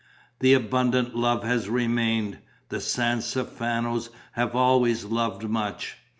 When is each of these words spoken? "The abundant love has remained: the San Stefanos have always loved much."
"The 0.39 0.55
abundant 0.55 1.15
love 1.15 1.43
has 1.43 1.69
remained: 1.69 2.39
the 2.69 2.81
San 2.81 3.19
Stefanos 3.19 4.09
have 4.31 4.55
always 4.55 5.03
loved 5.05 5.47
much." 5.47 5.97